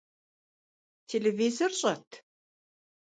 Телевизор 1.09 1.71
щӏэт? 1.79 2.07